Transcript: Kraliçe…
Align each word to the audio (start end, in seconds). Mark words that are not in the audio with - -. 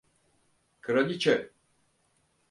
Kraliçe… 0.81 1.51